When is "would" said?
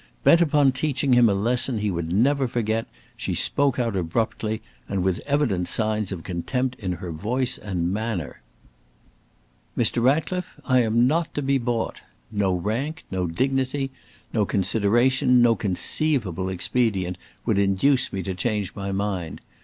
1.91-2.11, 17.45-17.59